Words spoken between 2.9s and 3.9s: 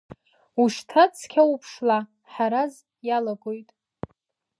иалагоит!